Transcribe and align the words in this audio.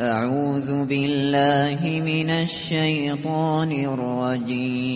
اعوذ 0.00 0.84
بالله 0.86 2.00
من 2.00 2.30
الشیطان 2.30 3.72
الرجیم 3.72 4.86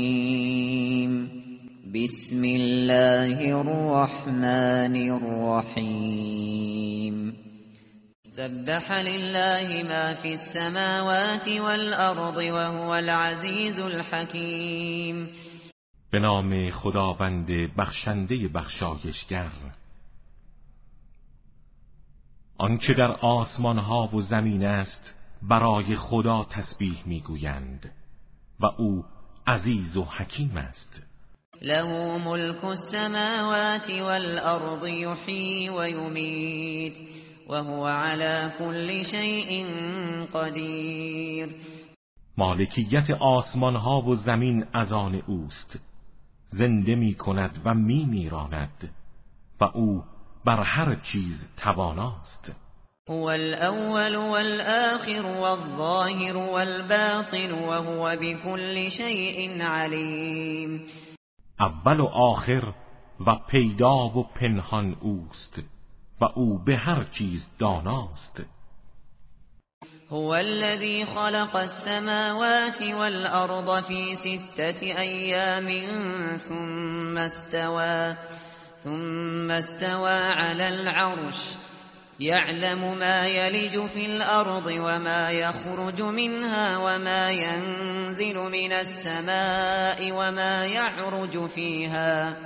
بسم 1.94 2.44
الله 2.44 3.60
الرحمن 3.60 4.96
الرحیم 5.10 6.16
سبح 8.28 8.92
لله 8.92 9.82
ما 9.88 10.14
في 10.14 10.32
السماوات 10.32 11.48
والأرض 11.48 12.36
وهو 12.36 12.94
العزيز 12.94 13.78
الحكيم. 13.80 15.28
به 16.12 16.18
نام 16.18 16.70
خداوند 16.70 17.50
بخشنده 17.78 18.48
بخشایشگر 18.54 19.50
آنچه 22.58 22.94
در 22.94 23.10
آسمان 23.10 23.78
ها 23.78 24.08
و 24.14 24.20
زمین 24.20 24.64
است 24.64 25.14
برای 25.42 25.96
خدا 25.96 26.46
تسبیح 26.50 27.02
می‌گویند 27.06 27.92
و 28.60 28.66
او 28.66 29.04
عزیز 29.46 29.96
و 29.96 30.04
حکیم 30.04 30.56
است. 30.56 31.02
له 31.62 32.18
ملك 32.28 32.64
السماوات 32.64 33.90
والأرض 33.90 34.86
يحيي 34.86 35.68
ويميت 35.68 36.98
وهو 37.48 37.86
على 37.86 38.52
كل 38.58 39.04
شيء 39.04 39.66
قدیر. 40.34 41.48
مالکیت 42.36 43.10
آسمان 43.10 43.76
ها 43.76 44.00
و 44.00 44.14
زمین 44.14 44.64
از 44.74 44.92
آن 44.92 45.14
اوست. 45.14 45.80
زنده 46.50 46.94
می 46.94 47.14
کند 47.14 47.62
و 47.64 47.74
می 47.74 48.04
میراند 48.04 48.94
و 49.60 49.64
او 49.64 50.04
بر 50.48 50.62
هر 50.62 50.94
چیز 50.94 51.48
تواناست. 51.56 52.52
هو 53.10 53.30
الأول 53.30 54.16
والآخر 54.16 55.26
والظاهر 55.26 56.36
والباطن 56.36 57.52
وهو 57.52 58.16
بكل 58.20 58.90
شيء 58.90 59.62
علیم 59.62 60.86
اول 61.60 62.00
و 62.00 62.06
آخر 62.06 62.74
و 63.26 63.34
پیدا 63.34 64.08
و 64.08 64.22
پنهان 64.34 64.96
اوست 65.00 65.58
و 66.20 66.24
أو 66.24 66.58
به 66.58 66.76
هر 66.76 67.04
چیز 67.04 67.46
داناست. 67.58 68.44
هو 70.10 70.34
الذي 70.34 71.04
خلق 71.04 71.56
السماوات 71.56 72.82
والأرض 72.82 73.80
في 73.80 74.14
ستة 74.14 74.98
أيام 74.98 75.68
ثم 76.38 77.18
استوى. 77.18 78.16
ثم 78.88 79.50
استوى 79.50 80.20
على 80.32 80.68
العرش 80.68 81.54
يعلم 82.20 82.98
ما 82.98 83.26
يلج 83.26 83.86
في 83.86 84.06
الأرض 84.16 84.66
وما 84.66 85.30
يخرج 85.30 86.02
منها 86.02 86.76
وما 86.76 87.30
ينزل 87.30 88.36
من 88.36 88.72
السماء 88.72 90.12
وما 90.12 90.66
يعرج 90.66 91.46
فيها 91.46 92.36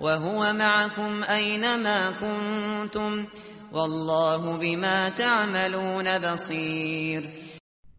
وهو 0.00 0.52
معكم 0.52 1.24
أينما 1.24 2.10
كنتم 2.10 3.26
والله 3.72 4.58
بما 4.58 5.08
تعملون 5.08 6.18
بصیر 6.18 7.30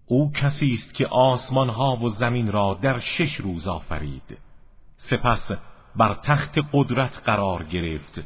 او 0.08 0.31
کسی 0.31 0.72
است 0.72 0.94
که 0.94 1.08
آسمان 1.12 1.70
ها 1.70 1.96
و 1.96 2.09
زمین 2.09 2.52
را 2.52 2.80
در 2.84 3.00
شش 3.00 3.36
روز 3.36 3.68
آفرید. 3.68 4.38
سپس 4.98 5.52
بر 5.95 6.14
تخت 6.14 6.54
قدرت 6.73 7.22
قرار 7.26 7.64
گرفت 7.64 8.22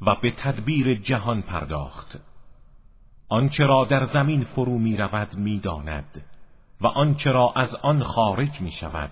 و 0.00 0.14
به 0.22 0.30
تدبیر 0.30 0.94
جهان 0.94 1.42
پرداخت. 1.42 2.20
آنچه 3.28 3.66
را 3.66 3.84
در 3.84 4.04
زمین 4.04 4.44
فرو 4.44 4.78
می 4.78 4.96
رود 4.96 5.34
می 5.34 5.60
داند 5.60 6.24
و 6.80 6.86
آنچه 6.86 7.30
را 7.30 7.52
از 7.56 7.74
آن 7.74 8.02
خارج 8.02 8.60
می 8.60 8.72
شود 8.72 9.10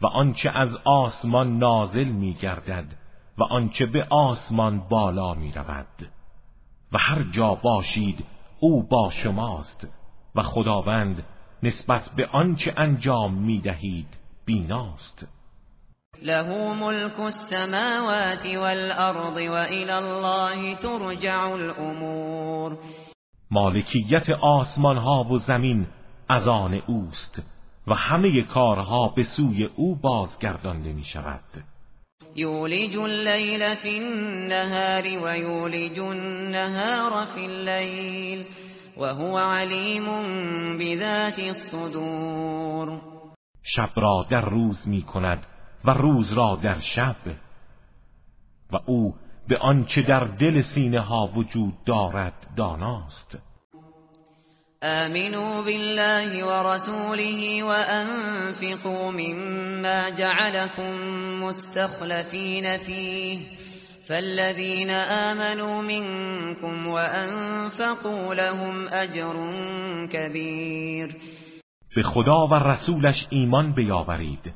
و 0.00 0.06
آنچه 0.06 0.50
از 0.50 0.76
آسمان 0.84 1.58
نازل 1.58 2.08
می 2.08 2.34
گردد 2.34 2.94
و 3.38 3.44
آنچه 3.44 3.86
به 3.86 4.06
آسمان 4.10 4.80
بالا 4.80 5.34
می 5.34 5.52
رود. 5.52 6.10
و 6.92 6.98
هر 6.98 7.22
جا 7.22 7.54
باشید 7.54 8.24
او 8.60 8.82
با 8.82 9.10
شماست 9.10 9.88
و 10.34 10.42
خداوند 10.42 11.24
نسبت 11.62 12.10
به 12.16 12.26
آنچه 12.26 12.74
انجام 12.76 13.34
می 13.34 13.60
دهید 13.60 14.08
بیناست. 14.44 15.37
له 16.22 16.74
ملك 16.74 17.20
السماوات 17.20 18.46
والأرض 18.46 19.36
وإلى 19.36 19.98
الله 19.98 20.74
ترجع 20.74 21.52
الأمور. 21.52 22.78
مالکیت 23.50 24.30
آسمان 24.42 24.96
ها 24.96 25.24
و 25.24 25.38
زمین 25.38 25.86
از 26.28 26.48
آن 26.48 26.74
اوست 26.86 27.42
و 27.86 27.94
همه 27.94 28.42
کارها 28.42 29.08
به 29.08 29.24
سوی 29.24 29.64
او 29.64 29.96
بازگردانده 29.96 30.92
می 30.92 31.04
شود 31.04 31.64
یولج 32.36 32.96
اللیل 32.96 33.74
فی 33.74 33.98
النهار 33.98 35.02
و 35.24 35.38
یولج 35.38 36.00
النهار 36.00 37.24
فی 37.24 37.44
اللیل 37.44 38.44
وهو 38.96 39.38
علیم 39.38 40.04
بذات 40.78 41.38
الصدور. 41.38 43.00
شب 43.62 43.90
را 43.96 44.26
در 44.30 44.50
روز 44.50 44.88
می 44.88 45.02
کند 45.02 45.46
و 45.88 45.90
روز 45.90 46.32
را 46.32 46.58
در 46.62 46.78
شب. 46.78 47.16
و 48.72 48.76
او 48.86 49.14
به 49.48 49.58
آنچه 49.58 50.02
در 50.02 50.24
دل 50.24 50.60
سینه 50.60 51.00
ها 51.00 51.26
وجود 51.36 51.74
دارد 51.86 52.34
داناست. 52.56 53.38
آمنوا 54.82 55.62
بالله 55.62 56.44
ورسوله 56.44 57.62
وأنفقوا 57.62 59.10
مما 59.10 60.10
جعلكم 60.10 60.92
مستخلفين 61.42 62.76
فيه 62.76 63.38
فالذين 64.04 64.90
آمنوا 65.30 65.82
منكم 65.82 66.86
وأنفقوا 66.86 68.34
لهم 68.34 68.88
أجر 68.88 69.36
كبير 70.06 71.16
به 71.96 72.02
خدا 72.02 72.46
و 72.46 72.54
رسولش 72.54 73.26
ایمان 73.30 73.74
بیاورید. 73.74 74.52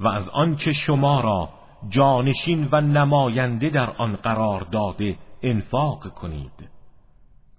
و 0.00 0.08
از 0.08 0.30
آنچه 0.30 0.72
شما 0.72 1.20
را 1.20 1.48
جانشین 1.88 2.68
و 2.72 2.80
نماینده 2.80 3.70
در 3.70 3.90
آن 3.90 4.16
قرار 4.16 4.60
داده 4.72 5.18
انفاق 5.42 6.14
کنید. 6.14 6.68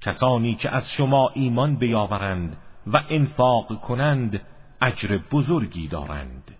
کسانی 0.01 0.55
که 0.55 0.69
از 0.69 0.89
شما 0.89 1.29
ایمان 1.33 1.75
بیاورند 1.75 2.57
و 2.87 2.97
انفاق 3.09 3.81
کنند 3.81 4.41
اجر 4.81 5.19
بزرگی 5.31 5.87
دارند. 5.87 6.55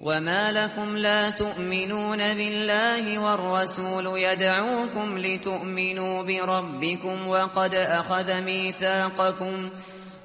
وما 0.00 0.50
لكم 0.50 0.96
لا 0.96 1.30
تؤمنون 1.30 2.18
بالله 2.18 3.18
والرسول 3.18 4.06
يدعوكم 4.06 5.18
لتؤمنوا 5.18 6.22
بربكم 6.22 7.28
وقد 7.28 7.74
أخذ 7.74 8.40
ميثاقكم 8.40 9.70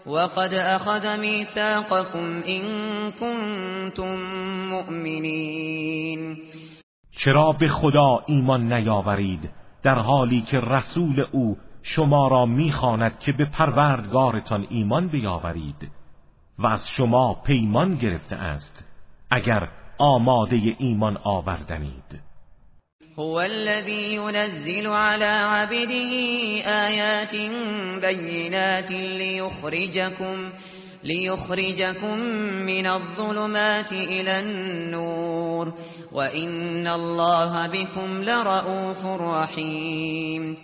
وقد 0.09 0.53
أخذ 0.53 1.19
ميثاقكم 1.19 2.41
إن 2.47 2.63
كنتم 3.11 4.15
مؤمنين. 4.69 6.37
چرا 7.11 7.51
به 7.51 7.67
خدا 7.67 8.23
ایمان 8.27 8.73
نیاورید 8.73 9.49
در 9.83 9.95
حالی 9.95 10.41
که 10.41 10.59
رسول 10.59 11.25
او 11.31 11.57
شما 11.83 12.27
را 12.27 12.45
می‌خواند 12.45 13.19
که 13.19 13.31
به 13.31 13.45
پروردگارتان 13.45 14.67
ایمان 14.69 15.07
بیاورید 15.07 15.91
و 16.59 16.67
از 16.67 16.87
شما 16.87 17.33
پیمان 17.33 17.95
گرفته 17.95 18.35
است 18.35 18.85
اگر 19.31 19.69
آماده 19.97 20.75
ایمان 20.77 21.17
آوردنید. 21.23 22.28
هو 23.19 23.41
الذي 23.41 24.15
ينزل 24.15 24.87
على 24.87 25.25
عبده 25.25 26.11
آيات 26.65 27.35
بينات 28.01 28.91
ليخرجكم 28.91 30.49
ليخرجكم 31.03 32.17
من 32.65 32.85
الظلمات 32.87 33.91
إلى 33.91 34.39
النور 34.39 35.73
وإن 36.11 36.87
الله 36.87 37.67
بكم 37.67 38.23
لرؤوف 38.23 39.05
رحيم. 39.05 40.57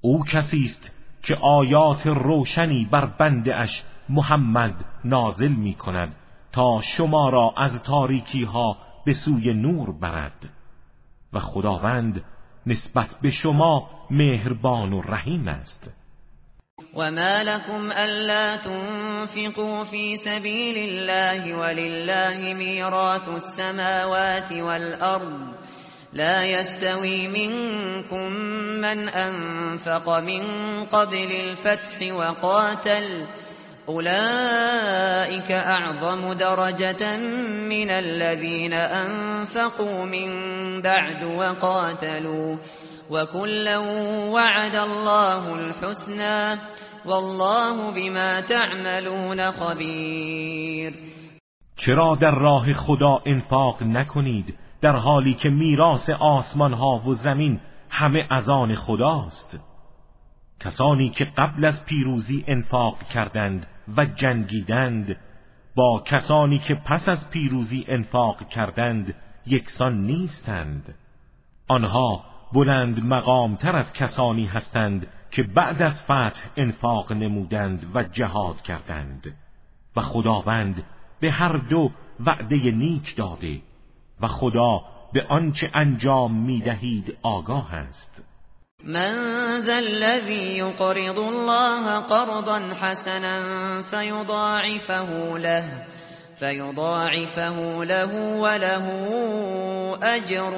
او 0.00 0.24
کسی 0.24 0.64
است 0.64 0.90
که 1.22 1.34
آیات 1.34 2.06
روشنی 2.06 2.88
بر 2.92 3.06
بنده 3.06 3.54
اش 3.54 3.82
محمد 4.08 4.84
نازل 5.04 5.52
می 5.52 5.74
کند 5.74 6.14
تا 6.52 6.80
شما 6.82 7.28
را 7.28 7.54
از 7.56 7.82
تاریکی 7.82 8.44
ها 8.44 8.76
به 9.06 9.12
سوی 9.12 9.54
نور 9.54 9.92
برد. 9.92 10.55
و 11.36 11.40
خداوند 11.40 12.24
نسبت 12.66 13.16
به 13.22 13.30
شما 13.30 13.90
مهربان 14.10 14.92
و 14.92 15.00
رحیم 15.00 15.48
است. 15.48 15.90
وما 16.94 17.42
لكم 17.42 17.92
ألا 17.92 18.56
تنفقوا 18.56 19.84
في 19.84 20.16
سبيل 20.16 20.76
الله 20.78 21.54
ولله 21.54 22.54
ميراث 22.54 23.28
السماوات 23.28 24.52
والأرض 24.52 25.54
لا 26.12 26.44
يستوي 26.44 27.28
منكم 27.28 28.32
من 28.80 29.08
أنفق 29.08 30.18
من 30.18 30.42
قبل 30.84 31.30
الفتح 31.32 32.12
وقاتل 32.12 33.26
اولئك 33.88 35.50
اعظم 35.50 36.32
درجة 36.32 37.16
من 37.68 37.90
الذين 37.90 38.72
انفقوا 38.72 40.04
من 40.04 40.30
بعد 40.82 41.24
وقاتلوا 41.24 42.56
وكلا 43.10 43.78
وعد 44.32 44.76
الله 44.76 45.54
الحسنى 45.54 46.60
والله 47.06 47.90
بما 47.94 48.40
تعملون 48.40 49.50
خبیر 49.50 50.94
چرا 51.76 52.16
در 52.20 52.30
راه 52.30 52.72
خدا 52.72 53.22
انفاق 53.26 53.82
نکنید؟ 53.82 54.58
در 54.80 54.96
حالی 54.96 55.34
که 55.34 55.48
میراث 55.48 56.10
آسمان 56.10 56.72
ها 56.72 57.02
و 57.06 57.14
زمین 57.14 57.60
همه 57.90 58.26
از 58.30 58.48
آن 58.48 58.74
خداست. 58.74 59.60
کسانی 60.60 61.10
که 61.10 61.24
قبل 61.24 61.64
از 61.64 61.84
پیروزی 61.84 62.44
انفاق 62.48 63.02
کردند 63.02 63.66
و 63.96 64.04
جنگیدند. 64.04 65.16
با 65.74 66.02
کسانی 66.06 66.58
که 66.58 66.74
پس 66.74 67.08
از 67.08 67.30
پیروزی 67.30 67.84
انفاق 67.88 68.48
کردند 68.48 69.14
یکسان 69.46 70.06
نیستند. 70.06 70.94
آنها 71.68 72.24
بلند 72.52 73.04
مقامتر 73.04 73.76
از 73.76 73.92
کسانی 73.92 74.46
هستند 74.46 75.06
که 75.30 75.42
بعد 75.42 75.82
از 75.82 76.02
فتح 76.02 76.40
انفاق 76.56 77.12
نمودند 77.12 77.90
و 77.94 78.02
جهاد 78.02 78.62
کردند. 78.62 79.34
و 79.96 80.00
خداوند 80.00 80.82
به 81.20 81.30
هر 81.30 81.56
دو 81.56 81.90
وعده 82.20 82.70
نیک 82.70 83.16
داده 83.16 83.60
و 84.20 84.26
خدا 84.26 84.80
به 85.12 85.26
آنچه 85.28 85.70
انجام 85.74 86.34
می‌دهید 86.34 87.18
آگاه 87.22 87.74
است. 87.74 88.22
من 88.84 89.60
ذا 89.60 89.78
الذي 89.78 90.58
يقرض 90.58 91.18
الله 91.18 91.98
قرضا 92.00 92.74
حسنا 92.74 93.42
فيضاعفه 93.82 95.38
له 95.38 95.64
فيضاعفه 96.34 97.84
له 97.84 98.38
وله 98.40 98.86
اجر 100.02 100.52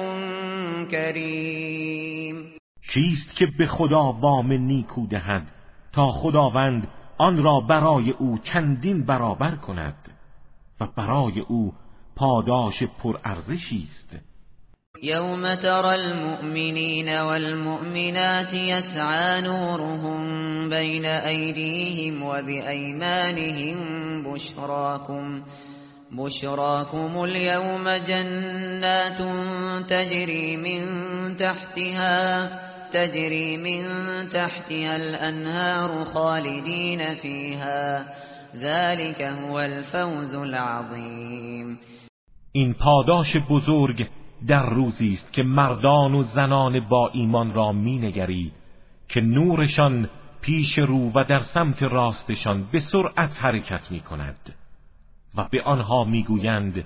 کریم 0.91 2.45
کیست 2.93 3.35
که 3.35 3.45
به 3.59 3.67
خدا 3.67 4.11
وام 4.21 4.53
نیکو 4.53 5.07
دهد 5.07 5.51
تا 5.93 6.11
خداوند 6.11 6.87
آن 7.17 7.43
را 7.43 7.59
برای 7.59 8.11
او 8.11 8.37
چندین 8.37 9.05
برابر 9.05 9.55
کند 9.55 10.11
و 10.81 10.87
برای 10.87 11.39
او 11.39 11.73
پاداش 12.15 12.83
پرارزشی 12.83 13.87
است؟ 13.89 14.28
یوم 15.03 15.55
ترى 15.55 15.95
المؤمنین 15.95 17.09
والمؤمنات 17.21 18.53
يسعى 18.53 19.41
نورهم 19.41 20.69
بين 20.69 21.05
أيديهم 21.05 22.23
وبأيمانهم 22.23 23.77
بشراكم 24.23 25.41
بشراكم 26.11 27.23
اليوم 27.23 27.89
جنات 28.07 29.17
تجري 29.87 30.57
من 30.57 30.87
تحتها 31.37 32.49
تجري 32.91 33.57
من 33.57 33.83
تحتها 34.29 34.95
الأنهار 34.95 36.03
خالدين 36.03 37.15
فيها 37.15 38.05
ذلك 38.55 39.21
هو 39.21 39.59
الفوز 39.59 40.35
العظیم 40.35 41.79
این 42.51 42.73
پاداش 42.73 43.37
بزرگ 43.49 44.18
در 44.47 44.69
روزی 44.69 45.13
است 45.13 45.33
که 45.33 45.43
مردان 45.43 46.15
و 46.15 46.23
زنان 46.23 46.79
با 46.79 47.09
ایمان 47.13 47.53
را 47.53 47.71
مینگری 47.71 48.51
که 49.09 49.21
نورشان 49.21 50.09
پیش 50.41 50.79
رو 50.79 51.11
و 51.15 51.23
در 51.23 51.39
سمت 51.39 51.83
راستشان 51.83 52.67
به 52.71 52.79
سرعت 52.79 53.43
حرکت 53.43 53.91
می 53.91 53.99
کند 53.99 54.55
و 55.35 55.47
به 55.51 55.63
آنها 55.63 56.03
می‌گویند 56.03 56.85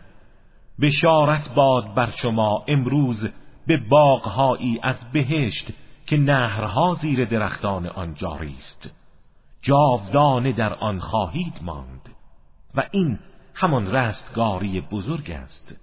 بشارت 0.81 1.55
باد 1.55 1.95
بر 1.95 2.09
شما 2.09 2.65
امروز 2.67 3.29
به 3.67 3.77
باغهایی 3.89 4.79
از 4.83 5.11
بهشت 5.13 5.71
که 6.07 6.17
نهرها 6.17 6.93
زیر 6.93 7.25
درختان 7.25 7.87
آن 7.87 8.13
جاری 8.13 8.55
است. 8.57 8.91
جاودانه 9.61 10.51
در 10.51 10.73
آن 10.73 10.99
خواهید 10.99 11.59
ماند 11.61 12.09
و 12.75 12.83
این 12.91 13.19
همان 13.55 13.87
رستگاری 13.87 14.81
بزرگ 14.81 15.31
است. 15.31 15.82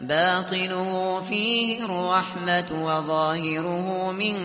باطنه 0.00 1.20
فيه 1.20 1.84
الرحمة 1.84 2.84
وظاهره 2.84 4.12
من 4.12 4.36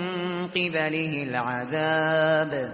قبله 0.47 1.25
العذاب. 1.27 2.69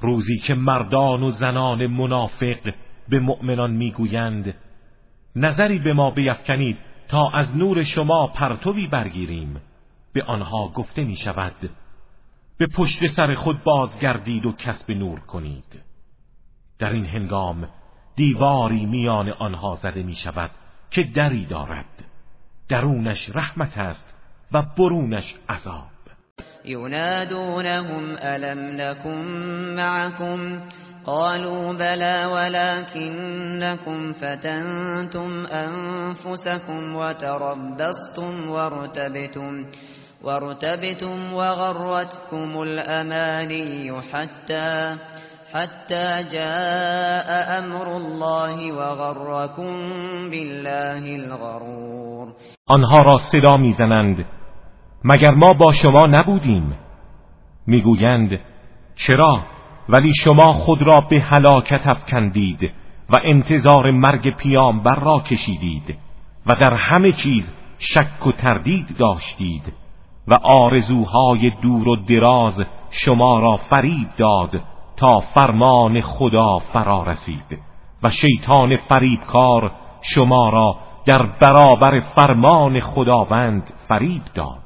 روزی 0.00 0.38
که 0.38 0.54
مردان 0.54 1.22
و 1.22 1.30
زنان 1.30 1.86
منافق 1.86 2.74
به 3.08 3.18
مؤمنان 3.18 3.70
می‌گویند 3.70 4.54
نظری 5.36 5.78
به 5.78 5.92
ما 5.92 6.10
بیفکنید 6.10 6.76
تا 7.08 7.30
از 7.30 7.56
نور 7.56 7.82
شما 7.82 8.26
پرتوی 8.26 8.86
برگیریم. 8.86 9.60
به 10.12 10.22
آنها 10.22 10.68
گفته 10.68 11.04
می 11.04 11.16
شود 11.16 11.70
به 12.58 12.66
پشت 12.66 13.06
سر 13.06 13.34
خود 13.34 13.64
بازگردید 13.64 14.46
و 14.46 14.52
کسب 14.52 14.90
نور 14.90 15.20
کنید. 15.20 15.82
در 16.78 16.92
این 16.92 17.06
هنگام 17.06 17.68
دیواری 18.16 18.86
میان 18.86 19.28
آنها 19.28 19.74
زده 19.74 20.02
می 20.02 20.14
شود 20.14 20.50
که 20.90 21.02
دری 21.02 21.46
دارد. 21.46 21.99
درونش 22.70 23.30
رحمت 23.34 23.78
است 23.78 24.14
و 24.52 24.62
برونش 24.78 25.34
عذاب. 25.48 25.90
ینادونهم 26.64 28.16
ألم 28.22 28.80
نکن 28.80 29.24
معکم 29.76 30.60
قالوا 31.04 31.72
بلى 31.72 32.24
ولكنكم 32.26 34.12
فتنتم 34.12 35.46
أنفسكم 35.46 36.96
وتربصتم 36.96 38.50
وارتبتم 38.50 39.66
وارتبتم 40.22 41.32
وغرتكم 41.32 42.62
الأماني 42.62 44.02
حتى 44.12 44.96
حتى 45.52 46.22
جاء 46.30 47.58
أمر 47.58 47.96
الله 47.96 48.72
وغركم 48.72 49.72
بالله 50.30 51.16
الغرور. 51.16 52.34
آنها 52.70 53.02
را 53.02 53.18
صدا 53.18 53.56
می‌زنند. 53.56 54.24
مگر 55.04 55.30
ما 55.30 55.52
با 55.52 55.72
شما 55.72 56.06
نبودیم؟ 56.06 56.76
می‌گویند 57.66 58.40
چرا؟ 58.96 59.40
ولی 59.88 60.14
شما 60.14 60.52
خود 60.52 60.82
را 60.82 61.00
به 61.00 61.20
هلاکت 61.20 61.86
افکندید 61.86 62.70
و 63.10 63.20
انتظار 63.24 63.90
مرگ 63.90 64.36
پیامبر 64.36 65.00
را 65.00 65.20
کشیدید 65.20 65.98
و 66.46 66.54
در 66.54 66.74
همه 66.74 67.12
چیز 67.12 67.52
شک 67.78 68.26
و 68.26 68.32
تردید 68.32 68.96
داشتید 68.96 69.72
و 70.28 70.34
آرزوهای 70.34 71.50
دور 71.62 71.88
و 71.88 71.96
دراز 71.96 72.64
شما 72.90 73.40
را 73.40 73.56
فریب 73.56 74.08
داد 74.18 74.60
تا 74.96 75.18
فرمان 75.18 76.00
خدا 76.00 76.58
فرا 76.58 77.02
رسید 77.02 77.58
و 78.02 78.08
شیطان 78.08 78.76
فریبکار 78.76 79.72
شما 80.02 80.48
را 80.48 80.76
در 81.06 81.22
برابر 81.40 82.00
فرمان 82.00 82.80
خداوند 82.80 83.72
فریب 83.88 84.22
داد. 84.34 84.60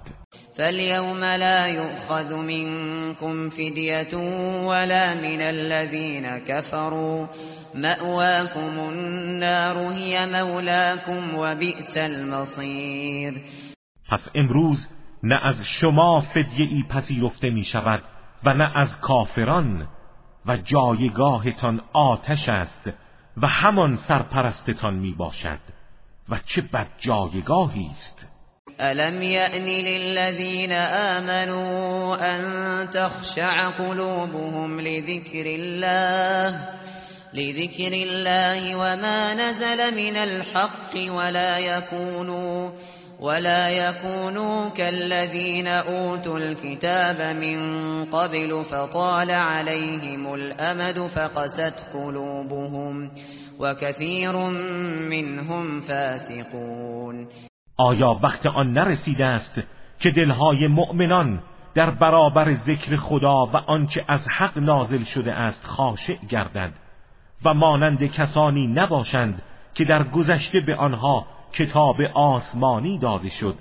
فاليوم 0.57 1.25
لا 1.25 1.67
يؤخذ 1.67 2.37
منكم 2.37 3.49
فدية 3.49 4.17
ولا 4.67 5.15
من 5.15 5.41
الذين 5.41 6.39
كفروا. 6.39 7.27
مأواكم 7.75 8.79
النار 8.79 9.77
هي 9.93 10.27
مولاكم 10.27 11.35
وبئس 11.35 11.99
المصير. 11.99 13.43
پس 14.11 14.31
امروز 14.35 14.89
نه 15.23 15.41
از 15.43 15.63
شما 15.65 16.21
فدیه 16.21 16.67
ای 16.71 16.85
پذیرفته 16.91 17.51
می 17.51 17.65
شود 17.65 18.03
و 18.45 18.55
نه 18.55 18.73
از 18.75 19.01
کافران 19.01 19.89
و 20.47 20.57
جایگاهتان 20.57 21.81
آتش 21.93 22.49
است 22.49 22.91
و 23.37 23.47
همان 23.47 23.97
سرپرستتان 23.97 24.95
می 24.95 25.13
باشد 25.13 25.74
و 26.29 26.39
چه 26.47 26.63
بد 26.63 26.89
جایگاهی 26.99 27.91
است؟ 27.91 28.27
ألم 28.81 29.23
يأن 29.23 29.67
للذين 29.67 30.73
آمنوا 30.73 32.17
أن 32.17 32.91
تخشع 32.91 33.69
قلوبهم 33.69 34.81
لذكر 34.81 35.47
الله 35.47 36.69
لذكر 37.35 37.93
الله 37.93 38.75
وما 38.75 39.35
نزل 39.35 39.95
من 39.95 40.17
الحق 40.17 40.95
ولا 41.09 41.59
يكونوا 41.59 42.71
ولا 43.21 43.69
يكونوا 43.69 44.69
كالذين 44.69 45.69
أوتوا 45.69 46.39
الكتاب 46.39 47.37
من 47.37 47.59
قبل 48.05 48.65
فطال 48.65 49.31
عليهم 49.31 50.35
الأمد 50.35 50.99
فقست 50.99 51.85
قلوبهم. 51.95 53.11
وكثير 53.61 54.33
منهم 55.11 55.81
فاسقون. 55.81 57.27
آیا 57.77 58.19
وقت 58.23 58.47
آن 58.47 58.73
نرسیده 58.73 59.27
است 59.27 59.63
که 59.99 60.11
دلهای 60.11 60.67
مؤمنان 60.67 61.43
در 61.75 61.91
برابر 61.91 62.55
ذکر 62.55 62.97
خدا 62.97 63.47
و 63.47 63.57
آنچه 63.57 64.05
از 64.09 64.27
حق 64.39 64.59
نازل 64.59 65.03
شده 65.03 65.33
است 65.33 65.67
خاشع 65.67 66.17
گردد 66.29 66.73
و 67.45 67.55
مانند 67.55 68.07
کسانی 68.07 68.67
نباشند 68.67 69.43
که 69.75 69.85
در 69.85 70.03
گذشته 70.03 70.61
به 70.61 70.77
آنها 70.77 71.27
کتاب 71.53 71.97
آسمانی 72.15 72.99
داده 72.99 73.29
شد. 73.29 73.59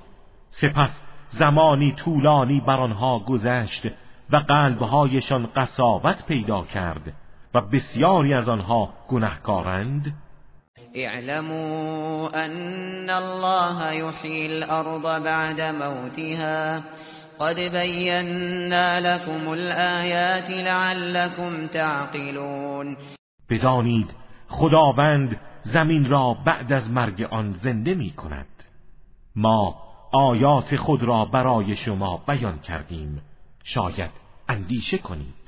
سپس 0.49 1.01
زمانی 1.29 1.91
طولانی 1.91 2.61
بر 2.67 2.77
آنها 2.77 3.19
گذشت 3.19 3.87
و 4.29 4.37
قلبهایشان 4.37 5.47
قصاوت 5.55 6.27
پیدا 6.27 6.63
کرد. 6.63 7.13
و 7.53 7.61
بسیاری 7.61 8.33
از 8.33 8.49
آنها 8.49 8.93
گنهکارند 9.07 10.13
اعلموا 10.95 12.29
ان 12.33 13.09
الله 13.09 13.93
يحيي 13.93 14.45
الارض 14.45 15.23
بعد 15.23 15.61
موتها. 15.61 16.83
قد 17.39 17.55
بينا 17.55 18.99
لكم 18.99 19.49
الآيات 19.49 20.51
لعلكم 20.51 21.65
تعقلون. 21.65 22.97
بدانید 23.49 24.13
خداوند 24.47 25.39
زمین 25.63 26.09
را 26.09 26.37
بعد 26.45 26.73
از 26.73 26.91
مرگ 26.91 27.21
آن 27.31 27.53
زنده 27.53 27.93
می 27.93 28.11
کند 28.11 28.63
ما 29.35 29.75
آیات 30.13 30.75
خود 30.75 31.03
را 31.03 31.25
برای 31.25 31.75
شما 31.75 32.23
بیان 32.27 32.59
کردیم. 32.59 33.21
شاید 33.63 34.11
اندیشه 34.49 34.97
کنید. 34.97 35.42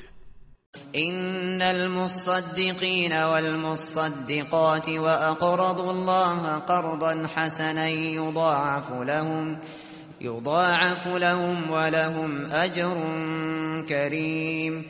إن 0.95 1.61
المصدقين 1.61 3.13
والمصدقات 3.13 4.89
وأقرضوا 4.89 5.91
الله 5.91 6.57
قرضا 6.57 7.27
حسنا 7.35 7.87
يضاعف 7.89 8.91
لهم 8.91 9.57
يضاعف 10.21 11.07
لهم 11.07 11.71
ولهم 11.71 12.45
اجر 12.63 12.95
کریم 13.89 14.85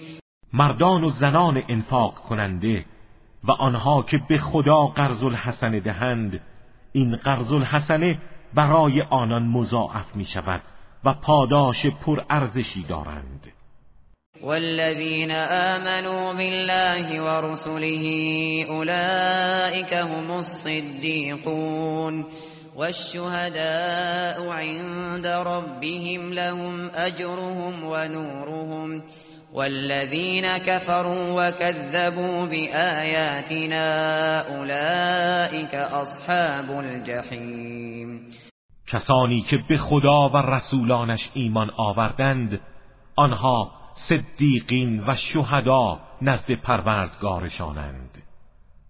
مردان 0.53 1.03
و 1.03 1.09
زنان 1.09 1.63
انفاق 1.69 2.13
کننده 2.13 2.85
و 3.43 3.51
آنها 3.51 4.01
که 4.03 4.17
به 4.29 4.37
خدا 4.37 4.85
قرض 4.87 5.23
الحسنه 5.23 5.79
دهند 5.79 6.41
این 6.91 7.15
قرض 7.15 7.51
الحسنه 7.51 8.19
برای 8.53 9.01
آنان 9.01 9.43
مضاعف 9.43 10.15
می 10.15 10.25
شود 10.25 10.61
و 11.05 11.13
پاداش 11.13 11.85
پر 11.85 12.21
ارزشی 12.29 12.83
دارند. 12.83 13.54
والذين 14.41 15.31
آمنوا 15.31 16.33
بالله 16.33 17.21
ورسله 17.21 18.05
أولئك 18.69 19.93
هم 19.93 20.31
الصديقون 20.31 22.25
والشهداء 22.75 24.49
عند 24.49 25.27
ربهم 25.27 26.33
لهم 26.33 26.89
أجرهم 26.95 27.83
ونورهم 27.83 29.03
والذين 29.53 30.45
كفروا 30.57 31.47
وكذبوا 31.47 32.45
بآياتنا 32.45 33.85
أولئك 34.57 35.75
أصحاب 35.75 36.71
الجحیم 36.79 38.25
کسانی 38.87 39.41
که 39.41 39.57
به 39.69 39.77
خدا 39.77 40.29
و 40.29 40.37
رسولانش 40.37 41.29
ایمان 41.33 41.69
آوردند 41.77 42.59
آنها 43.15 43.84
صدیقین 43.95 45.03
و 45.07 45.15
شهدا 45.15 45.99
نزد 46.21 46.51
پروردگارشانند. 46.51 48.23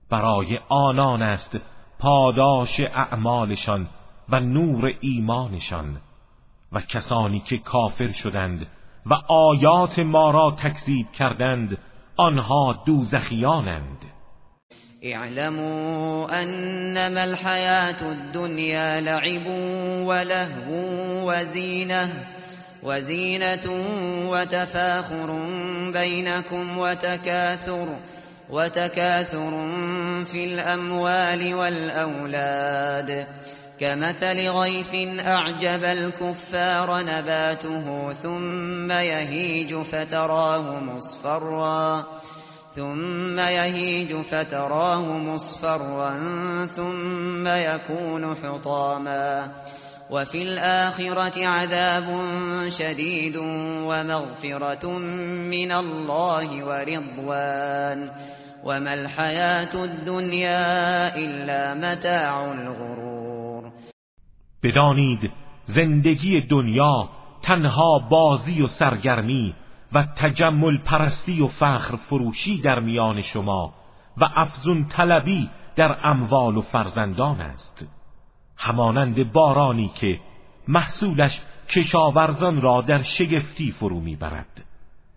برای 0.09 0.59
آنان 0.69 1.21
است 1.21 1.59
پاداش 1.99 2.79
اعمالشان 2.79 3.89
و 4.29 4.39
نور 4.39 4.93
ایمانشان 5.01 6.01
و 6.71 6.81
کسانی 6.81 7.39
که 7.39 7.57
کافر 7.57 8.11
شدند 8.11 8.67
و 9.05 9.13
آیات 9.27 9.99
ما 9.99 10.31
را 10.31 10.55
تکذیب 10.59 11.11
کردند 11.11 11.77
آنها 12.17 12.83
دوزخیانند. 12.85 14.05
اعلموا 15.01 16.27
انما 16.27 17.21
الحياة 17.21 18.01
الدنيا 18.01 18.99
لعب 18.99 19.47
ولهو 20.07 21.31
وزينه 21.31 22.09
وزينة 22.85 23.85
وتفاخر 24.29 25.45
بينكم 25.91 26.77
وتكاثر 26.77 27.99
وتكاثر 28.49 29.51
في 30.23 30.45
الأموال 30.45 31.55
والأولاد. 31.55 33.27
كمثل 33.79 34.49
غيث 34.49 35.19
أعجب 35.27 35.83
الكفار 35.83 37.01
نباته 37.01 38.11
ثم 38.11 38.91
يهيج 38.91 39.75
فتراه 39.75 40.79
مصفرا 40.79 42.05
ثم 42.75 43.39
يهيج 43.39 44.15
فتراه 44.15 45.01
مصفرا 45.01 46.13
ثم 46.65 47.47
يكون 47.47 48.35
حطاما. 48.35 49.51
وفي 50.09 50.41
الآخرة 50.41 51.47
عذاب 51.47 52.07
شديد 52.69 53.37
ومغفرة 53.89 54.99
من 55.49 55.71
الله 55.71 56.65
ورضوان 56.65 58.09
وما 58.63 58.93
الحياة 58.93 59.83
الدنيا 59.83 61.15
إلا 61.17 61.73
متاع 61.73 62.51
الغرور. 62.51 63.71
بدانید 64.63 65.31
زندگی 65.65 66.41
دنیا 66.41 67.09
تنها 67.41 67.99
بازی 68.09 68.61
و 68.61 68.67
سرگرمی 68.67 69.55
و 69.93 70.03
تجمل 70.15 70.77
پرستی 70.85 71.41
و 71.41 71.47
فخر 71.47 71.95
فروشی 71.95 72.61
در 72.61 72.79
میان 72.79 73.21
شما 73.21 73.73
و 74.17 74.25
افزون 74.35 74.87
طلبی 74.87 75.49
در 75.75 75.97
اموال 76.03 76.57
و 76.57 76.61
فرزندان 76.61 77.41
است. 77.41 77.85
همانند 78.57 79.31
بارانی 79.31 79.87
که 79.87 80.19
محصولش 80.67 81.41
کشاورزان 81.69 82.61
را 82.61 82.81
در 82.81 83.01
شگفتی 83.01 83.71
فرو 83.71 83.99
می‌برد. 83.99 84.63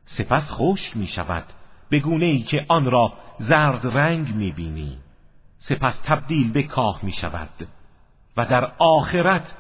سپس 0.04 0.50
خشک 0.50 0.96
می 0.96 1.06
شود 1.06 1.44
به 1.90 1.98
گونه 1.98 2.26
ای 2.26 2.38
که 2.38 2.66
آن 2.68 2.84
را 2.84 3.12
زرد 3.38 3.96
رنگ 3.98 4.34
می 4.34 4.52
بینی 4.52 4.98
سپس 5.58 5.98
تبدیل 5.98 6.52
به 6.52 6.62
کاه 6.62 7.00
می 7.02 7.12
شود 7.12 7.68
و 8.36 8.44
در 8.44 8.72
آخرت 8.78 9.54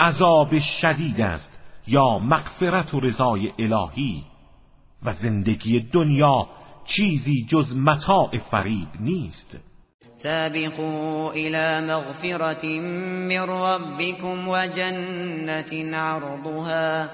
عذاب 0.00 0.58
شدید 0.58 1.20
است 1.20 1.60
یا 1.86 2.18
مغفرت 2.18 2.94
و 2.94 3.00
رضای 3.00 3.52
الهی. 3.58 4.24
و 5.02 5.12
زندگی 5.12 5.80
دنیا 5.80 6.48
چیزی 6.84 7.46
جز 7.48 7.76
متاع 7.76 8.38
فریب 8.38 8.88
نیست. 9.00 9.58
سابقوا 10.14 11.32
إلى 11.32 11.86
مغفرة 11.86 12.66
من 13.30 13.40
ربكم 13.40 14.48
وجنة 14.48 15.96
عرضها 15.98 17.10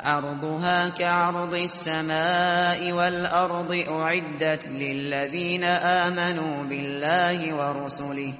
عرضها 0.00 0.88
كعرض 0.88 1.54
السماء 1.54 2.92
والأرض 2.92 3.84
أعدت 3.88 4.68
للذين 4.68 5.64
آمنوا 5.64 6.64
بالله 6.64 7.54
ورسله. 7.54 8.34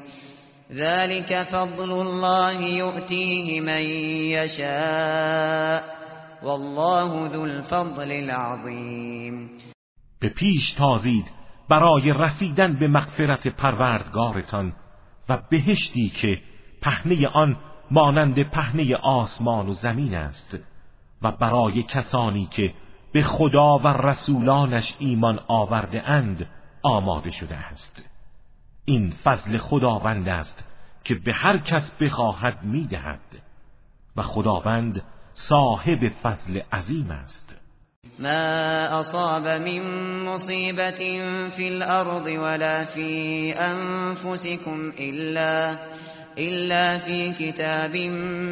ذلك 0.72 1.42
فضل 1.42 1.92
الله 2.00 2.60
يؤتيه 2.62 3.60
من 3.60 3.82
يشاء 4.36 5.84
والله 6.42 7.28
ذو 7.32 7.44
الفضل 7.44 8.12
العظيم. 8.12 9.50
به 10.22 10.28
پیش 10.28 10.72
تازید 10.78 11.37
برای 11.68 12.12
رسیدن 12.12 12.78
به 12.78 12.88
مغفرت 12.88 13.48
پروردگارتان 13.48 14.72
و 15.28 15.38
بهشتی 15.50 16.08
که 16.08 16.40
پهنه 16.82 17.28
آن 17.28 17.56
مانند 17.90 18.42
پهنه 18.42 18.96
آسمان 18.96 19.68
و 19.68 19.72
زمین 19.72 20.14
است 20.14 20.58
و 21.22 21.32
برای 21.32 21.82
کسانی 21.82 22.46
که 22.46 22.74
به 23.12 23.22
خدا 23.22 23.78
و 23.78 23.86
رسولانش 23.86 24.96
ایمان 24.98 25.40
آورده 25.48 26.08
اند 26.08 26.46
آماده 26.82 27.30
شده 27.30 27.56
است. 27.56 28.10
این 28.84 29.10
فضل 29.10 29.58
خداوند 29.58 30.28
است 30.28 30.64
که 31.04 31.14
به 31.14 31.32
هر 31.32 31.58
کس 31.58 31.96
بخواهد 32.00 32.62
می‌دهد 32.62 33.42
و 34.16 34.22
خداوند 34.22 35.02
صاحب 35.34 36.08
فضل 36.08 36.60
عظیم 36.72 37.10
است. 37.10 37.56
ما 38.18 39.00
اصاب 39.00 39.48
من 39.48 39.82
مصیبت 40.24 41.02
فی 41.50 41.68
الارض 41.68 42.26
ولا 42.26 42.84
فی 42.84 43.52
انفسكم 43.52 44.92
الا 44.98 45.76
الا 46.38 46.98
في 46.98 47.32
كتاب 47.32 47.96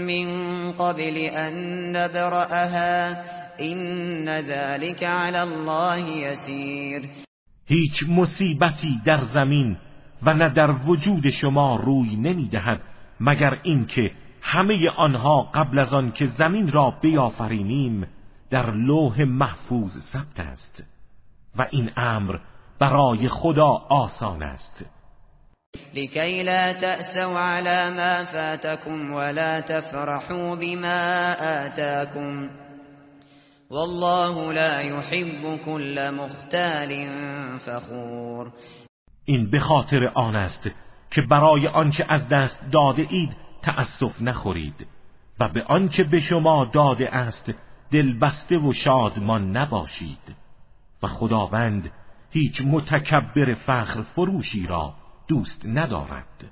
من 0.07 0.29
قبل 0.73 1.17
ان 1.17 1.55
نبرأها 1.97 3.17
این 3.59 4.29
ذلك 4.29 5.03
على 5.03 5.43
الله 5.43 5.99
يسير. 6.11 7.03
هیچ 7.67 8.05
مصیبتی 8.09 9.01
در 9.07 9.21
زمین 9.35 9.77
و 10.23 10.35
نه 10.35 10.49
در 10.55 10.71
وجود 10.71 11.29
شما 11.31 11.77
روی 11.77 12.17
نمی‌دهد 12.17 12.81
مگر 13.21 13.59
اینکه 13.63 14.11
همه 14.43 14.91
آنها 14.97 15.43
قبل 15.55 15.79
از 15.79 15.95
آن 15.95 16.13
که 16.13 16.27
زمین 16.27 16.73
را 16.73 16.91
بیافرینیم 17.03 18.07
در 18.51 18.71
لوح 18.71 19.21
محفوظ 19.21 19.99
ثبت 20.13 20.41
است 20.41 20.85
و 21.57 21.67
این 21.71 21.91
امر 21.97 22.39
برای 22.79 23.29
خدا 23.29 23.69
آسان 23.89 24.43
است. 24.43 24.87
لكي 25.95 26.43
لا 26.43 26.73
تأسوا 26.73 27.39
على 27.39 27.91
ما 27.97 28.25
فاتكم 28.25 29.13
ولا 29.15 29.61
تفرحوا 29.61 30.55
بما 30.55 31.33
آتاكم 31.67 32.51
والله 33.71 34.53
لا 34.53 34.81
يحب 34.81 35.57
كل 35.65 36.11
مختال 36.11 37.09
فخور. 37.59 38.53
این 39.25 39.51
به 39.51 39.59
خاطر 39.59 40.13
آن 40.15 40.37
است 40.37 40.71
که 41.11 41.23
برای 41.23 41.69
آنچه 41.69 42.07
از 42.09 42.29
دست 42.29 42.59
داده 42.73 43.07
اید 43.11 43.37
تأسف 43.63 44.21
نخورید 44.21 44.87
و 45.41 45.49
به 45.49 45.63
آنچه 45.63 46.05
به 46.05 46.21
شما 46.21 46.71
داده 46.75 47.15
است 47.15 47.53
دلبسته 47.93 48.59
و 48.59 48.73
شادمان 48.73 49.57
نباشید 49.57 50.37
و 51.03 51.07
خداوند 51.07 51.91
هیچ 52.31 52.63
متکبر 52.67 53.55
فخر 53.55 54.03
فروشی 54.03 54.67
را 54.67 54.95
دوست 55.29 55.67
ندارد. 55.67 56.51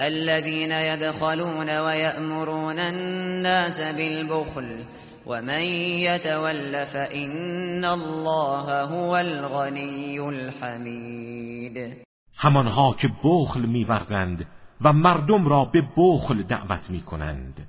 الذين 0.00 0.72
يدخلون 0.72 1.68
ويأمرون 1.68 2.78
الناس 2.78 3.82
بالبخل 3.96 4.84
ومن 5.26 5.62
يتول 6.08 6.84
فإن 6.84 7.84
الله 7.84 8.82
هو 8.82 9.14
الغني 9.16 10.20
الحمید 10.20 12.02
همانها 12.36 12.94
که 12.98 13.08
بخل 13.24 13.60
میورزند 13.60 14.46
و 14.80 14.92
مردم 14.92 15.48
را 15.48 15.64
به 15.64 15.82
بخل 15.96 16.42
دعوت 16.42 16.90
می‌کنند 16.90 17.68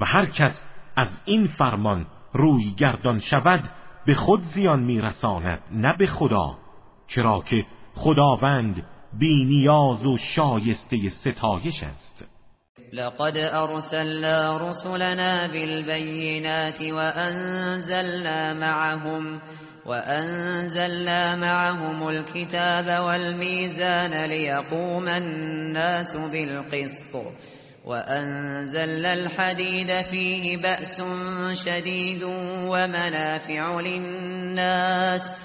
و 0.00 0.04
هر 0.04 0.26
کس 0.26 0.60
از 0.96 1.08
این 1.24 1.46
فرمان 1.46 2.06
روی 2.32 2.74
گردان 2.74 3.18
شود 3.18 3.70
به 4.06 4.14
خود 4.14 4.42
زیان 4.44 4.82
میرساند 4.82 5.62
نه 5.70 5.96
به 5.98 6.06
خدا. 6.06 6.58
چرا 7.06 7.40
که 7.40 7.66
خداوند 7.94 8.82
بینیاز 9.18 10.06
و 10.06 10.16
شایسته 10.16 11.08
ستایش 11.08 11.82
است. 11.82 12.24
لقد 12.92 13.36
ارسلنا 13.38 14.70
رسلنا 14.70 15.48
بالبينات 15.48 16.80
وانزلنا 16.80 18.54
معهم 18.54 19.40
وانزلنا 19.86 21.36
معهم 21.36 22.02
الكتاب 22.02 22.86
والميزان 23.06 24.24
ليقوم 24.24 25.08
الناس 25.08 26.16
بالقسط. 26.16 27.16
وأنزلنا 27.84 29.12
الحديد 29.12 29.90
فيه 30.02 30.56
بأس 30.56 31.02
شديد 31.52 32.22
ومنافع 32.68 33.80
للناس 33.80 35.36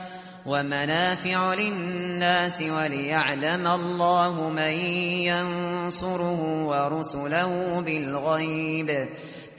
ومنافع 0.46 1.54
للناس 1.54 2.62
وليعلم 2.62 3.68
الله 3.68 4.50
من 4.50 4.74
ينصره 5.28 6.42
ورسله 6.66 7.82
بالغيب 7.82 8.90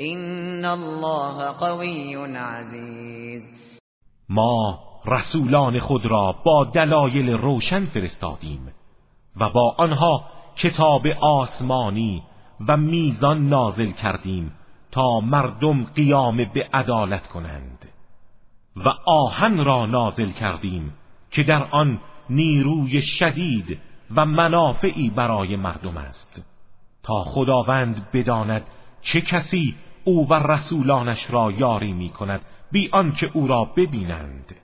إن 0.00 0.64
الله 0.64 1.56
قوي 1.60 2.16
عزيز. 2.36 3.50
ما 4.28 4.78
رسولان 5.06 5.80
خود 5.80 6.06
را 6.06 6.34
با 6.44 6.64
دلایل 6.74 7.30
روشن 7.30 7.86
فرستادیم 7.86 8.72
و 9.36 9.50
با 9.50 9.74
آنها 9.78 10.24
کتاب 10.56 11.02
آسمانی 11.22 12.22
و 12.68 12.76
میزان 12.76 13.48
نازل 13.48 13.90
کردیم 13.90 14.52
تا 14.90 15.20
مردم 15.20 15.84
قیام 15.84 16.36
به 16.36 16.68
عدالت 16.72 17.26
کنند 17.26 17.88
و 18.76 18.88
آهن 19.06 19.64
را 19.64 19.86
نازل 19.86 20.30
کردیم 20.30 20.92
که 21.30 21.42
در 21.42 21.62
آن 21.70 22.00
نیروی 22.30 23.02
شدید 23.02 23.78
و 24.16 24.26
منافعی 24.26 25.10
برای 25.10 25.56
مردم 25.56 25.96
است. 25.96 26.46
تا 27.02 27.24
خداوند 27.24 28.10
بداند 28.12 28.62
چه 29.00 29.20
کسی 29.20 29.76
او 30.04 30.28
و 30.28 30.34
رسولانش 30.34 31.30
را 31.30 31.50
یاری 31.50 31.92
می 31.92 32.08
کند 32.08 32.44
بی 32.72 32.88
آنکه 32.92 33.30
او 33.34 33.46
را 33.46 33.64
ببینند. 33.64 34.56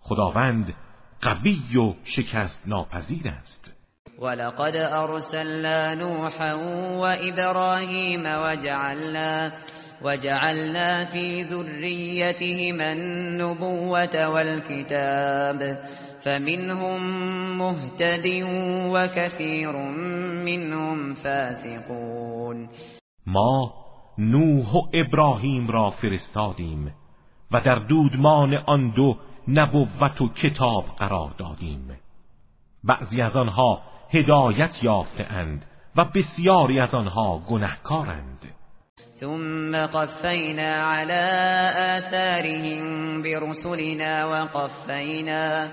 خداوند 0.00 0.74
قوی 1.22 1.76
و 1.76 1.94
شکست 2.04 2.62
ناپذیر 2.66 3.28
است. 3.28 3.63
ولقد 4.24 4.76
ارسلنا 4.76 5.94
نوحا 5.94 6.54
وابراهيم 7.00 8.24
وجعلنا 8.26 9.52
وجعلنا 10.04 11.04
في 11.04 11.42
ذريتهما 11.42 12.92
النبوة 12.92 14.28
والكتاب 14.28 15.60
فمنهم 16.20 17.00
مهتد 17.58 18.26
وكثير 18.94 19.72
منهم 20.44 21.12
فاسقون. 21.12 22.68
ما 23.26 23.72
نوح 24.18 24.74
و 24.74 24.82
ابراهیم 24.94 25.68
را 25.68 25.90
فرستادیم 25.90 26.94
و 27.52 27.60
در 27.60 27.78
دودمان 27.78 28.54
آن 28.54 28.90
دو 28.90 29.16
نبوت 29.48 30.20
و 30.20 30.28
کتاب 30.28 30.84
قرار 30.98 31.34
دادیم. 31.38 31.98
بعضی 32.84 33.22
از 33.22 33.36
آنها 33.36 33.93
هدایت 34.10 34.82
یافته 34.82 35.24
اند 35.24 35.64
و 35.96 36.04
بسیاری 36.04 36.80
از 36.80 36.94
آنها 36.94 37.38
گنهکارند. 37.38 38.54
ثم 39.14 39.82
قفینا 39.82 40.84
على 40.84 41.24
آثارهم 41.96 43.22
برسلنا 43.22 44.24
وقفینا 44.26 45.68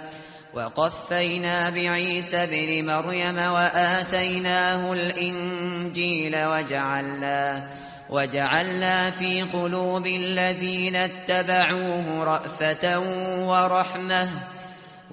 وقفينا 0.54 1.70
بعيسى 1.70 2.46
بن 2.46 2.86
مريم 2.86 3.38
وآتيناه 3.38 4.94
الإنجيل 4.94 6.46
وجعلنا 6.46 7.68
وجعلنا 8.10 9.10
في 9.10 9.42
قلوب 9.42 10.08
الذين 10.08 10.96
اتبعوه 10.96 12.24
رأفة 12.24 13.00
ورحمة 13.48 14.28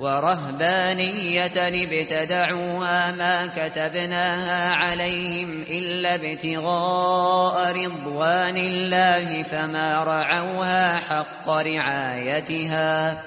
ورهبانية 0.00 1.56
ابتدعوها 1.56 3.12
ما 3.12 3.46
كتبناها 3.46 4.70
عليهم 4.70 5.60
إلا 5.60 6.14
ابتغاء 6.14 7.72
رضوان 7.72 8.56
الله 8.56 9.42
فما 9.42 10.04
رعوها 10.04 10.96
حق 10.96 11.48
رعايتها 11.50 13.22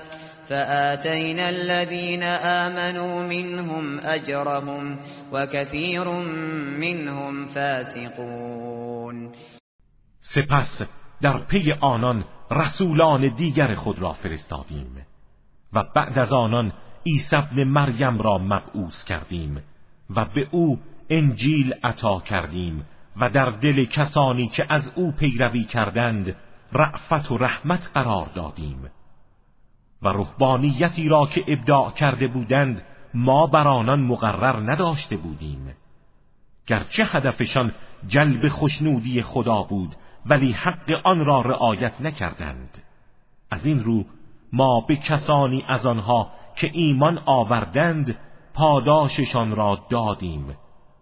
فآتينا 0.45 1.49
الذين 1.49 2.23
آمنوا 2.23 3.23
منهم 3.23 3.99
أجرهم 3.99 4.99
وكثير 5.33 6.09
منهم 6.79 7.45
فاسقون. 7.45 9.31
سپس 10.21 10.83
در 11.21 11.37
پی 11.49 11.73
آنان 11.81 12.23
رسولان 12.51 13.35
دیگر 13.35 13.75
خود 13.75 13.99
را 13.99 14.13
فرستادیم. 14.13 15.10
و 15.73 15.83
بعد 15.95 16.19
از 16.19 16.33
آنان 16.33 16.73
عیسی 17.05 17.35
ابن 17.35 17.63
مریم 17.63 18.17
را 18.17 18.37
مبعوث 18.37 19.03
کردیم 19.03 19.63
و 20.15 20.25
به 20.25 20.47
او 20.51 20.79
انجیل 21.09 21.73
عطا 21.83 22.19
کردیم 22.19 22.85
و 23.17 23.29
در 23.29 23.49
دل 23.49 23.85
کسانی 23.85 24.47
که 24.47 24.65
از 24.69 24.93
او 24.95 25.11
پیروی 25.11 25.63
کردند 25.63 26.35
رعفت 26.73 27.31
و 27.31 27.37
رحمت 27.37 27.91
قرار 27.93 28.29
دادیم. 28.35 28.89
و 30.01 30.07
رهبانیتی 30.07 31.09
را 31.09 31.25
که 31.25 31.43
ابداع 31.47 31.91
کرده 31.91 32.27
بودند 32.27 32.83
ما 33.13 33.47
بر 33.47 33.67
آنان 33.67 34.01
مقرر 34.01 34.71
نداشته 34.71 35.17
بودیم. 35.17 35.75
گرچه 36.67 37.05
هدفشان 37.05 37.71
جلب 38.07 38.47
خوشنودی 38.47 39.21
خدا 39.21 39.63
بود 39.63 39.95
ولی 40.25 40.51
حق 40.51 41.01
آن 41.03 41.25
را 41.25 41.41
رعایت 41.41 42.01
نکردند. 42.01 42.83
از 43.51 43.65
این 43.65 43.83
رو 43.83 44.05
ما 44.53 44.85
به 44.87 44.95
کسانی 44.95 45.65
از 45.67 45.85
آنها 45.85 46.31
که 46.55 46.69
ایمان 46.73 47.19
آوردند 47.25 48.15
پاداششان 48.53 49.55
را 49.55 49.79
دادیم 49.89 50.57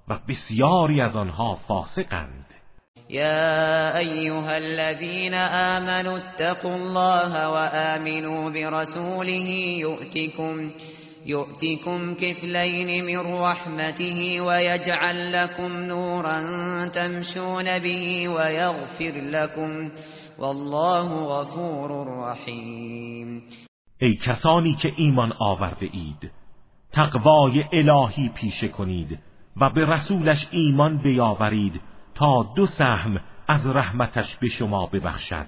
و 0.07 0.19
بسیاری 0.27 1.01
از 1.01 1.15
آنها 1.15 1.55
فاسقند. 1.67 2.45
يا 3.09 3.97
أيها 3.97 4.51
الذين 4.51 5.33
آمنوا 5.33 6.17
اتقوا 6.17 6.75
الله 6.75 7.47
وآمنوا 7.47 8.49
برسوله 8.49 9.49
يؤتكم 9.79 10.71
يؤتكم 11.25 12.13
كفلين 12.13 13.05
من 13.05 13.41
رحمته 13.41 14.41
ويجعل 14.41 15.31
لكم 15.31 15.71
نورا 15.71 16.39
تمشون 16.87 17.79
به 17.79 18.29
ويغفر 18.29 19.13
لكم 19.21 19.91
والله 20.39 21.25
غفور 21.25 22.07
رحیم 22.07 23.43
ای 24.01 24.15
کسانی 24.15 24.75
که 24.75 24.91
ایمان 24.97 25.33
آورده 25.39 25.89
اید 25.91 26.31
تقوای 26.91 27.63
الهی 27.73 28.29
پیشه 28.29 28.67
کنید 28.67 29.19
و 29.57 29.69
به 29.69 29.85
رسولش 29.85 30.47
ایمان 30.51 30.97
بیاورید 30.97 31.81
تا 32.15 32.53
دو 32.55 32.65
سهم 32.65 33.19
از 33.47 33.67
رحمتش 33.67 34.35
به 34.35 34.47
شما 34.47 34.85
ببخشد 34.85 35.47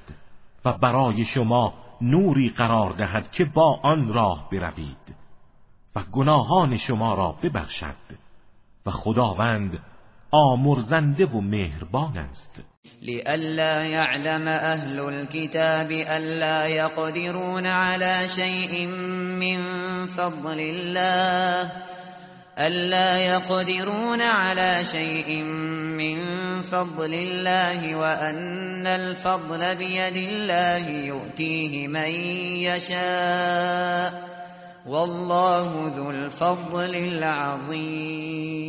و 0.65 0.73
برای 0.73 1.25
شما 1.25 1.73
نوری 2.01 2.49
قرار 2.49 2.91
دهد 2.91 3.31
که 3.31 3.45
با 3.45 3.79
آن 3.83 4.13
راه 4.13 4.49
بروید. 4.51 5.20
و 5.95 6.03
گناهان 6.11 6.77
شما 6.77 7.13
را 7.13 7.31
ببخشد 7.43 7.95
و 8.85 8.91
خداوند 8.91 9.79
آمرزنده 10.31 11.25
و 11.25 11.41
مهربان 11.41 12.17
است. 12.17 12.63
لئلا 13.01 13.83
يعلم 13.83 14.47
اهل 14.47 14.99
الكتاب 14.99 15.91
الا 15.91 16.67
يقدرون 16.67 17.65
على 17.65 18.27
شيء 18.27 18.87
من 18.87 19.61
فضل 20.05 20.59
الله. 20.59 21.71
ألا 22.57 23.17
يقدرون 23.17 24.21
على 24.21 24.85
شيء 24.85 25.43
من 25.43 26.21
فضل 26.61 27.13
الله 27.13 27.95
وأن 27.95 28.87
الفضل 28.87 29.75
بيد 29.75 30.17
الله 30.17 30.89
يؤتيه 30.89 31.87
من 31.87 32.11
يشاء. 32.61 34.30
والله 34.85 35.87
ذو 35.87 36.07
الفضل 36.07 36.95
العظیم. 36.95 38.61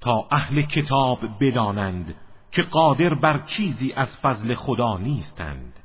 تا 0.00 0.28
اهل 0.32 0.62
کتاب 0.62 1.18
بدانند 1.40 2.14
که 2.52 2.62
قادر 2.62 3.14
بر 3.14 3.44
چیزی 3.46 3.92
از 3.92 4.18
فضل 4.20 4.54
خدا 4.54 4.98
نیستند 4.98 5.80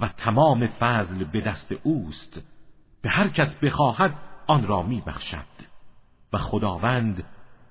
و 0.00 0.08
تمام 0.08 0.66
فضل 0.66 1.24
به 1.24 1.40
دست 1.40 1.72
اوست 1.82 2.42
به 3.02 3.10
هر 3.10 3.28
کس 3.28 3.58
بخواهد 3.58 4.14
آن 4.46 4.66
را 4.66 4.82
میبخشد 4.82 5.54
و 6.32 6.38
خداوند 6.38 7.24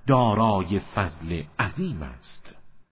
دارای 0.06 0.80
فضل 0.94 1.42
عظیم 1.58 2.02
است. 2.02 2.63